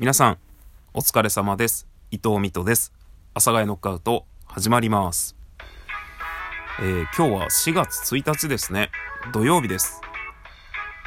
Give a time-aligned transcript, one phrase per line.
[0.00, 0.38] 皆さん、
[0.94, 1.86] お疲れ様です。
[2.10, 2.90] 伊藤美斗です。
[3.34, 5.36] 阿佐ヶ谷ノックアウト、始まります。
[6.80, 8.90] えー、今日は4月1日ですね。
[9.34, 10.00] 土曜日です。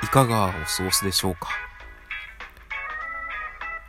[0.04, 1.50] いかがお過ごしでしょうか？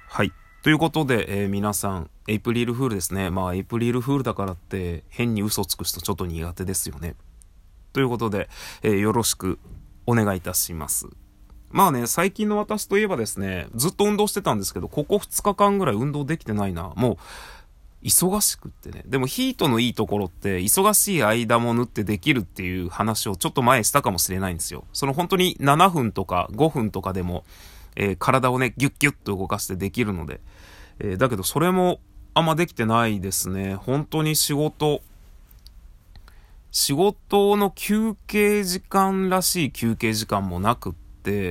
[0.08, 0.32] はい。
[0.62, 3.28] ということで、えー、皆さん、エイプリルフールですね。
[3.28, 7.14] まあ、エイプリルフールだからって、変に嘘つく人ちょっと苦手ですよね。
[7.92, 8.48] ということで、
[8.80, 9.58] えー、よろしく
[10.06, 11.08] お願いいたします。
[11.74, 16.92] まあね、最近の私といえばですね、ずっと運動してたんですけど、ここ2日間ぐらい運動できてないな。
[16.94, 17.16] もう、
[18.04, 19.02] 忙しくってね。
[19.06, 24.84] でもヒートのいいところって、忙しい間も縫ってできるっていう話をちょっと前したかもしれないんですよ。
[24.92, 27.42] その本当に7分とか5分とかでも、
[27.96, 30.40] えー、体をね、ギュッギュッと動かしてできるので。
[31.00, 31.98] えー、だけどそれも
[32.34, 33.74] あんまできてないですね。
[33.74, 35.02] 本当に仕事、
[36.70, 41.03] 仕事の休憩時間らしい休憩時間もなくって、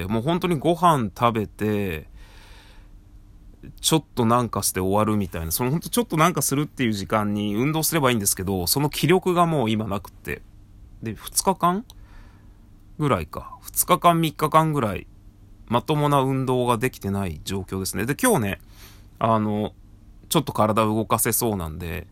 [0.07, 2.07] もう本当にご飯食べて、
[3.81, 10.41] ちょっとなんかして終わるみたいな、その本当ちょっとなんかするっていう時間に運動すればいいんですけど、その気力がもう今なくて。
[11.01, 11.85] で、2日間
[12.99, 13.57] ぐらいか。
[13.63, 15.07] 2日間3日間ぐらい、
[15.67, 18.05] まともな運動ができてない状況ですね。
[18.05, 18.61] で、今日ね、
[19.19, 19.73] あの、
[20.29, 22.07] ちょっと体を動かせそうなんで、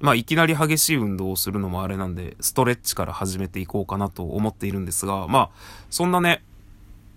[0.00, 5.50] まあ、いきなり激しい運動をするのもあれなんで、ストレッチから始めていこうかなと思っているんですが、まあ、
[5.90, 6.42] そんなね、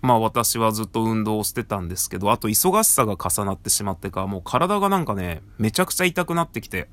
[0.04, 6.90] まあ私はずっと運動をしてたんですけど、あと忙しさが重なってしまってか、もう体がなんかね、めちゃくちゃ痛くなってきて、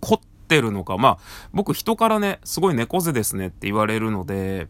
[0.00, 1.18] 凝ってるのか、まあ
[1.54, 4.68] 僕人からね、すごい猫背ですねって言われるので、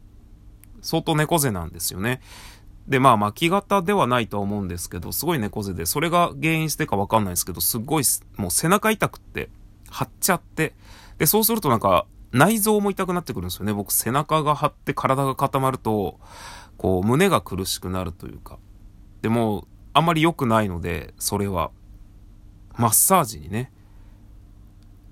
[0.83, 2.21] 相当猫背なんですよね。
[2.87, 8.05] で、まあ巻き型ではないとは思うんですけど、すごい猫背で、それが原因してかわかんないですけど、すっごい、
[8.37, 9.51] もう背中痛くって、
[9.91, 10.75] 張っちゃって、
[11.19, 13.73] で、そうするとなんか、内臓も痛くなってくるんですよね。
[13.73, 16.21] 僕背中が張って体が固まると、
[16.79, 18.59] こう、胸が苦しくなるというか。
[19.23, 21.71] でも、あんまり良くないので、それは、
[22.77, 23.73] マッサージにね、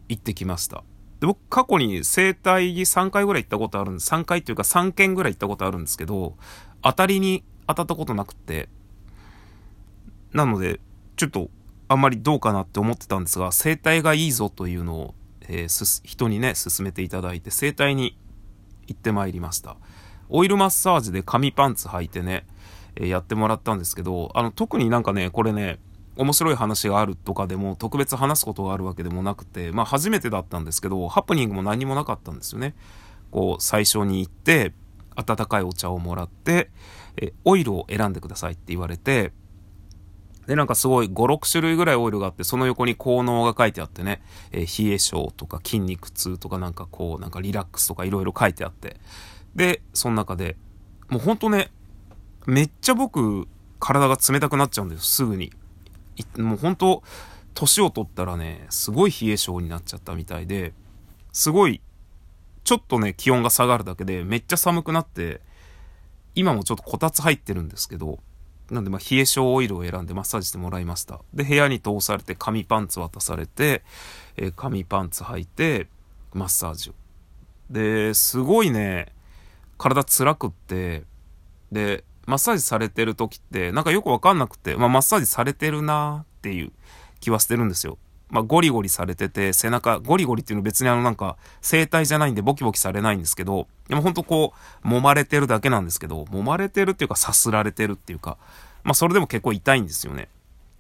[0.09, 0.85] 行ってきました。
[1.21, 4.11] で、僕、過去に整体に3回ぐらい行ったことあるんです。
[4.13, 6.37] 3回というか3件ぐらい行ったことあるんですけど、
[6.83, 8.69] 当たりに当たったことなくて、
[10.33, 10.81] なので、
[11.17, 11.49] ちょっと、
[11.87, 18.19] あんまりどうかなって思ってたんですが、整体がいいぞというのを、えー、人にね、勧めていただいて、整体に
[18.87, 19.77] 行ってまいりました。
[20.29, 22.47] オイルマッサージで紙パンツ履いてね、
[22.97, 25.79] え、やってもらったんですけど、あの、特になんかね、これね、
[26.17, 32.75] 面白い話があるとかでも、特別話すことがあるわけでもなくて、まあ初めてだったんですけど、ハプニングも何もなかったんですよね。
[33.31, 34.73] こう、最初に行って、
[35.17, 36.71] 温かいお茶をもらって、
[37.17, 39.33] えオイルを選んでくださいって言われて、
[40.47, 48.97] で、なんかすごい5、6種類ぐらいオイルがあって、その横に効能が書いてあってね、え、冷え性とか筋肉痛とかなんかこう、なんかリラックスとかいろいろ書いてあって、
[49.57, 50.57] で、その中で、
[51.09, 51.71] もうほんとね、
[52.47, 53.49] めっちゃ僕、
[53.79, 55.53] 体が冷たくなっちゃうんですすぐに。
[56.37, 57.03] もうほんと、
[57.55, 60.73] 年を取ったらね、すごい冷え性になっちゃったみたいで、
[61.33, 61.81] すごい、
[62.65, 65.41] ちょっとね、気温が下がるだけで、めっちゃ寒くなって、
[66.35, 68.19] 今もちょっとこたつ入ってるんですけど、
[68.71, 71.21] なんでまあ冷え性オイルを選んでマッサージしてもらいました。
[71.33, 73.83] で、部屋に通されて紙パンツ渡されて、
[74.37, 75.89] えー、紙パンツ履いて、
[76.33, 76.95] マッサージを。
[77.71, 79.13] で、すごいね、
[79.79, 81.05] 体辛くって、
[81.73, 86.73] で、マッサージされてる時って、なんかよくわかんなくて、まあ、マッサージされてるなーっていう
[87.21, 87.99] 気はしてるんですよ。
[88.31, 94.55] まあ、ゴリゴリされてて、背中、ゴリゴリっていうのは別にあのなんか、整体じゃないんでボキボキされないんですけど、でもほんとこ
[94.85, 98.39] う、揉まれてるだけなんですけど、揉まれてるっていうか、さすられてるっていうか、
[98.83, 100.29] まあ、それでも結構痛いんですよね。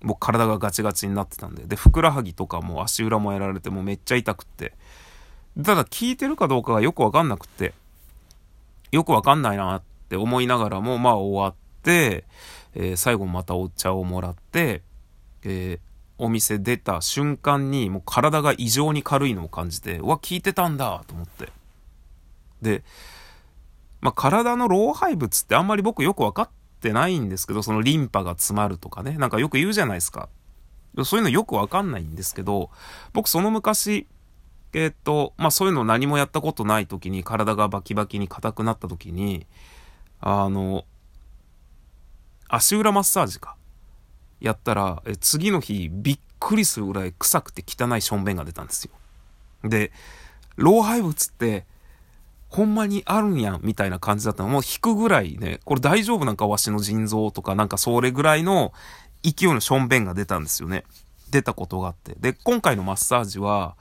[0.03, 1.65] 僕体がガチガチになってたんで。
[1.65, 4.75] で、ふくらはぎとかも足裏もやられてもめっちゃ痛くって。
[5.63, 7.73] ただ効いてるかどうかがよくわかんなくって。
[8.95, 12.25] よくわかんないなって思いながらも、まあ終わって、
[12.75, 14.83] えー、最後またお茶をもらって、
[15.43, 15.81] えー、
[16.17, 21.51] お店出た瞬間にもう体が異常に軽いのを感じて、うわ、効いてたんだと思って。
[22.63, 22.85] で、
[24.01, 26.49] まあ体の老廃物ってあんまり僕よくわかっ
[26.81, 30.29] てないんですけど、そのリンパが詰まるとかね、なんかよく言うじゃないですか。
[31.05, 32.71] そういうのよくわかんないんですけど、
[33.13, 34.07] 僕その昔、
[34.75, 39.47] えっと、まあそういうの何もやったことない時に体がバキバキに硬くなった時に、
[40.21, 40.85] あの、
[42.49, 43.57] 足裏マッサージか。
[44.41, 48.91] やったら、え次の日びっくりするぐらい臭くて汚いしょんべんが出たんですよ。
[49.69, 49.93] で、
[50.57, 51.65] 老廃物って、
[52.49, 54.49] ほんまにあるんやん、みたいな感じだったの。
[54.49, 58.73] もう引くぐらいね、これ大丈夫なんかわしの腎臓とかなんかそれぐらいの
[59.23, 60.85] 勢いのしょんべんが出たんですよね。
[61.31, 62.15] 出たことがあって。
[62.21, 63.77] で、今回のマッサージは、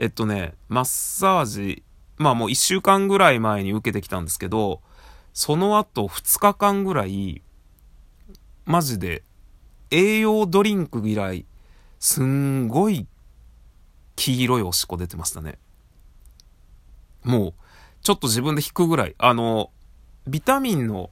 [0.00, 1.82] えっとね、マッサージ、
[2.16, 4.80] まあもう1週間ぐらい前に受けてきたんですけど、
[5.34, 7.42] その後2日間ぐらい、
[8.64, 9.22] マジで
[9.90, 11.44] 栄養ドリンク以来、
[11.98, 13.06] すんごい
[14.16, 15.58] 黄色いおしっこ出てましたね。
[17.22, 17.54] もう、
[18.00, 19.70] ちょっと自分で引くぐらい、あの、
[20.26, 21.10] ビタミンの、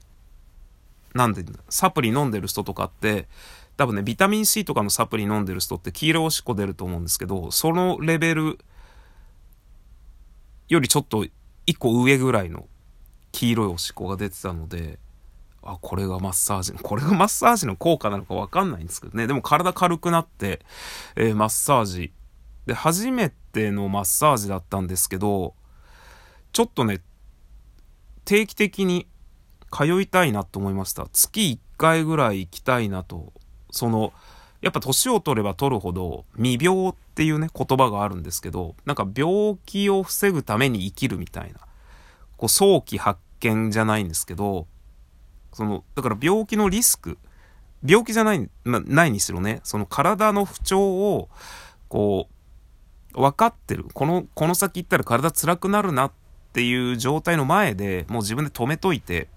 [1.14, 3.28] なんで、サプリ飲んでる人とかって、
[3.76, 8.58] 多分ね、ビタミン C とかのサプリ飲んでる人って黄色いおしっこ出ると思うんですけど、そのレベル
[10.68, 11.26] よりちょっと
[11.66, 12.66] 一個上ぐらいの
[13.32, 14.98] 黄色いおしっこが出てたので、
[15.62, 16.72] あ、これがマッサージ。
[16.72, 19.26] これがマッサージの効果なのかわかんないんですけどね。
[19.26, 20.60] でも体軽くなって、
[21.16, 22.12] えー、マッサージ。
[22.66, 25.54] で、初めてのマッサージだったんですけど、
[26.52, 27.00] ちょっとね、
[28.24, 29.06] 定期的に
[29.70, 31.06] 通いたいなと思いました。
[31.12, 33.32] 月1回ぐらい行きたいなと。
[33.70, 34.12] その、
[34.60, 41.60] やっぱ年を取れば取るほど未病っていうね言葉があるんですけどなんか病気を防ぐために生きるみたいな
[42.36, 44.66] こう早期発見じゃないんですけど
[45.52, 47.18] そのだから病気のリスク
[47.86, 51.28] 病気じゃない、まないにしろねその体の不調を
[51.88, 52.28] こ
[53.14, 56.12] う分かってるこのこの先行ったら体辛くなるなっ
[56.52, 59.28] ていう状態の前でもう自分で止めといて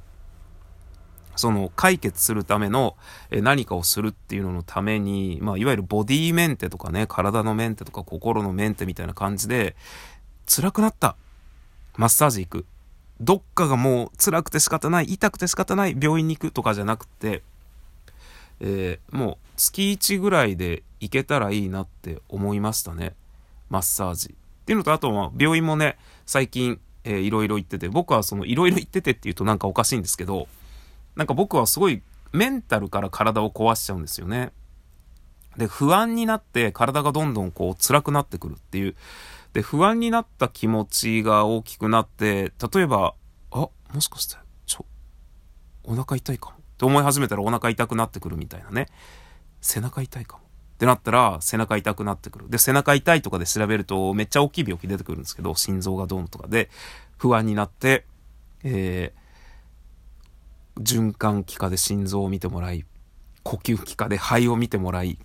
[1.36, 2.95] その解決するための
[3.31, 9.75] 何かをするっていうののために、まあ、いわゆるボディメンテとかね、体のメンテとか心のメンテみたいな感じで、
[10.48, 11.16] 辛くなった。
[11.98, 12.66] マッサージ行く。
[13.19, 17.44] どっかがもう辛くて仕方ない、痛くて仕方ない、病院に行くとかじゃなくて、
[18.60, 23.13] えー、もう月1ぐらいで行けたらいいなって思いましたね。
[23.69, 24.30] マッサージ。
[24.30, 30.48] っていうのと、あとは病院もね、最近、えー、いろいろ行ってて、僕はそのいろいろ行っててっていうとなんかおかしいんですけど、
[31.21, 32.01] なんか僕はすごい
[32.33, 34.51] メンタルから体を壊しちゃうんですよね。
[35.56, 38.95] で、不安になって体がどんどんこう辛くなってくるっていう。
[39.53, 43.13] で、不安になった気持ちが大きくなって、例えば、
[43.51, 44.35] あ、もしかして、
[44.65, 44.85] ちょ、
[45.83, 48.88] お腹痛いかもって思い始めたらお腹痛くなってくるみたいなね。
[49.62, 50.44] 背中痛いかも。
[50.44, 50.47] っ
[50.79, 52.50] てなったら背中痛くなってくる。
[52.50, 56.71] で、背中痛いとかで調べるとめっちゃ大きい病気出てくるんですけど、心臓がどうのとかで
[57.19, 58.06] 不安になって、
[58.63, 59.20] えー、
[60.83, 62.86] 循環器科で心臓を見てもらい、
[63.44, 65.18] 呼吸器科で肺を見てもらい、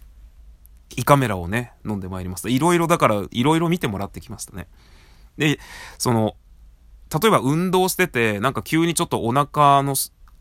[0.97, 2.49] 胃カメラをね、飲んでまいりました。
[2.49, 4.69] いろいろだから、いろいろ見てもらってきましたね。
[5.37, 5.59] で、
[5.99, 6.37] その、
[7.21, 9.95] 例えば運動してて、なんか急にちょっとお腹の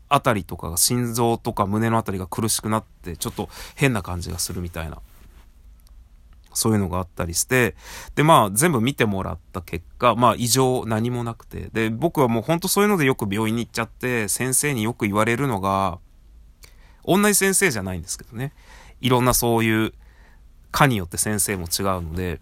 [0.08, 4.98] あたりとかが心臓とか胸のあたりが苦しくなって、ちょっと変な感じがするみたいな。
[6.56, 7.76] そういうのがあったりして、
[8.14, 15.98] で、まあ、全部見てもらった結果、まあ、異常何もなくて、で、僕はもうほんとそういうのでよく病院に行っちゃって、先生によく言われるのが、
[17.04, 18.52] 同じ先生じゃないんですけどね、
[19.00, 19.92] いろんなそういう、
[20.72, 22.40] 科によって先生も違うので、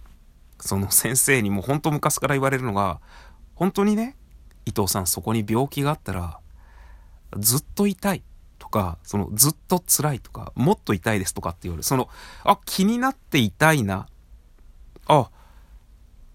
[0.60, 3.00] その先生にも本当昔から言われるのが、
[3.54, 4.16] 本当にね、
[4.64, 6.40] 伊藤さんそこに病気があったら、
[7.36, 8.22] ずっと痛い。
[8.74, 11.82] か、そのずっと辛いとか、もっと痛いですとかって言われる。
[11.84, 12.08] その、
[12.42, 14.08] あ、気になって痛いな。
[15.06, 15.30] あ、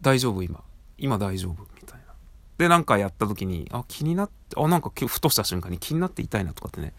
[0.01, 0.63] 大丈夫今。
[0.97, 2.13] 今大丈夫みたいな。
[2.57, 6.93] で、なんかやった時に、あ、気になって、あ、なんかふとした瞬間に気になって痛いなとかってね、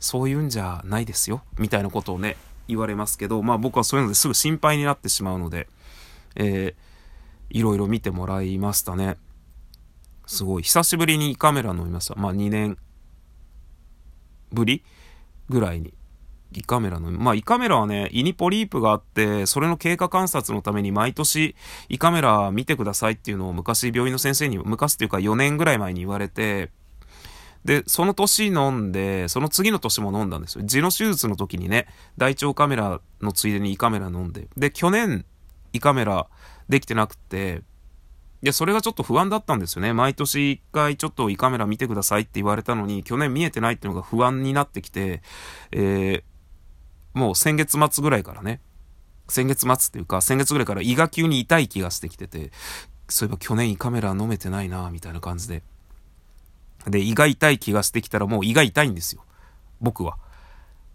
[0.00, 1.42] そういうんじゃないですよ。
[1.58, 2.36] みたいなことをね、
[2.66, 5.68] 言われますけど、まあ僕はそういうのですぐ心配になってしまうので、
[6.34, 9.16] えー、いろいろ見てもらいましたね。
[10.26, 10.64] すごい。
[10.64, 12.16] 久しぶりに胃カメラ飲みました。
[12.16, 12.78] まあ2年
[14.52, 14.84] ぶり？
[15.48, 15.94] ぐらいに。
[16.54, 21.56] 胃カメラの、まあ胃カメラはね、胃にポリープがあって、それの経過観察のために毎年
[21.88, 26.70] 胃カメラ見てくださいっていうのを昔病院の先生に、昔っていうか4年ぐらい前に言われて、
[27.64, 30.64] で、その年飲んで、その次の年も飲んだんですよ。
[30.64, 31.86] 痔の手術の時にね、
[32.18, 34.48] 大腸カメラのついでに胃カメラ飲んで。
[34.56, 35.24] で、去年
[35.72, 36.28] 胃カメラ
[36.68, 37.62] できてなくて、
[38.42, 39.92] で、それがちょっと不安だったんですよね。
[39.92, 45.22] 毎年一回ちょっと胃カメラ見てくださいって言われたのに、去年見えてないっていうのが不安になってきて、
[45.70, 48.60] えー、もう先月末ぐらいからね、
[49.28, 52.50] 先月末っていうか、先月ぐらいから胃が急に痛い気がしてきてて、
[53.08, 55.62] そういえば去年胃カメラ飲めてないなみたいな感じで。
[56.88, 59.24] で、胃が痛い気がしてきたらもう胃が痛いんですよ。
[59.80, 60.16] 僕は。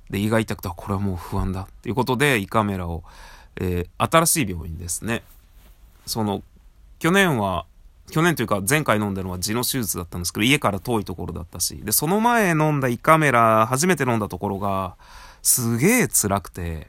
[0.09, 3.03] で、胃が痛くて、これはもう不安だっていうことで胃カメラを、
[3.55, 5.23] えー、新しい病院ですね。
[6.05, 6.43] その、
[6.99, 7.65] 去年は、
[8.09, 14.95] 去年というか前回飲んだのは痔の手術だったんですけど、家から遠いところだったし、で、その前飲んだ胃カメラ、初めて飲んだところが、
[15.41, 16.87] すげえ辛くて、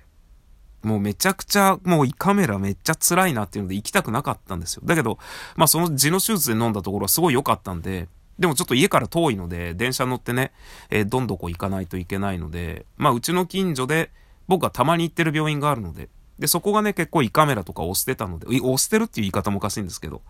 [0.83, 4.83] もうめちゃくちゃ、もう胃カメラめっちゃ辛いなっていうので行きたくなかったんですよ。
[4.85, 5.19] だけど、
[5.57, 10.53] まあその痔の手術で飲んだところはすごい良かったんで、でもちょっと家から遠いので、電車乗ってね、
[10.91, 14.11] えー、どんどこ行かないといけないので、まあうちの近所で、
[14.47, 20.23] 僕がたまに行ってる病院があるので、で、そこがね、結構胃カメラとか押してたので、押してるっていう言い方もおかしいんですけど、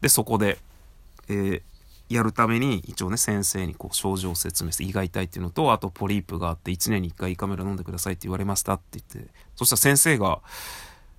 [0.00, 0.58] で、そこで、
[1.28, 1.62] えー、
[2.08, 10.40] やるために一応ね先生にこう症状を説明して胃が痛いっていうのとあとポリープがあって1年に1回胃カメラ飲んでくださいって言われましたって言ってそしたら先生が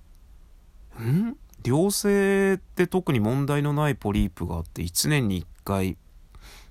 [1.00, 1.36] 「ん？
[1.64, 5.98] 良性って特に問題のないポリープがあって1年に1回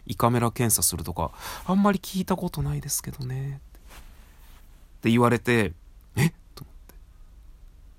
[0.07, 1.31] 胃カメラ検査するとか
[1.65, 3.61] あんまり聞いたことないですけどね」
[4.97, 5.73] って言われて「えっ?」と思って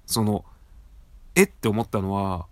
[0.09, 0.45] その
[1.37, 2.47] 「えっ?」て思ったのは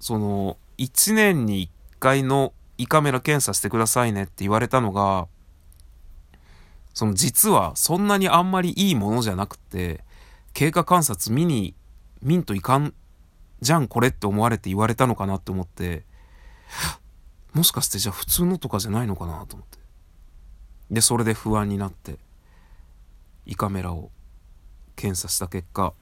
[0.00, 5.28] その1年に1回の胃カメラ検査してくださいねって言われたのが
[6.94, 10.02] その実はそんなにあんまりいいものじゃなくて
[10.54, 11.74] 経過観察見に
[12.22, 12.94] 見んといかん
[13.60, 16.04] じゃんこれって思われて言われたのかなって思って
[17.52, 19.78] もしかしてじゃあ普通のとかじゃないのかなと思って
[20.90, 22.16] でそれで不安になって
[23.44, 24.10] 胃カメラを
[24.94, 25.92] 検査した結果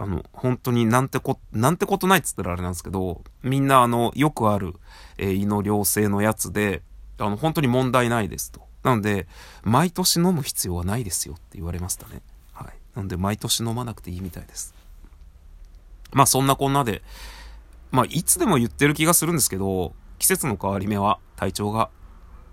[0.00, 4.74] あの、本当になんてこ、なんてことないっつったらあれなんですけど、みんなあの、よくある、
[5.18, 6.80] えー、胃の良性のやつで、
[7.18, 8.62] あの、本当に問題ないですと。
[8.82, 9.28] なので、
[9.62, 12.22] 毎年飲む必要はないですよって言われましたね。
[12.54, 12.72] はい。
[12.96, 14.74] なので、毎年飲まなくていいみたいです。
[16.12, 17.02] まあ、そんなこんなで、
[17.92, 21.90] まあ、いつでも言ってる気がするんですけど、季節の変わり目は体調が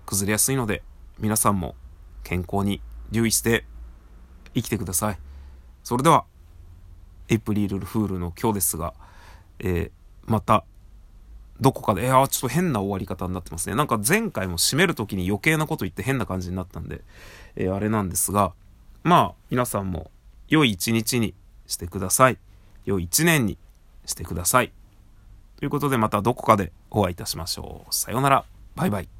[0.04, 0.82] 崩れやすいので、
[1.18, 1.76] 皆さんも
[2.24, 3.64] 健康に留意して
[4.54, 5.18] 生きてください。
[5.82, 6.26] それでは、
[7.28, 8.94] エイプリルフールの今日ですが、
[9.58, 10.64] えー、また、
[11.60, 13.74] どこかで、いやちょっと変な終わり方になってますね。
[13.74, 17.02] なんか前回も締める時に余計なこと言って変な感じになったんで、
[17.56, 18.52] えー、あれなんですが、
[19.02, 20.10] まあ、皆さんも
[20.48, 21.34] 良い一日に
[21.66, 22.38] してください。
[22.84, 23.58] 良い一年に
[24.06, 24.72] してください。
[25.56, 27.94] ということでまたどこかでお会いいたしましょう。
[27.94, 28.44] さようなら。
[28.76, 29.17] バイバイ。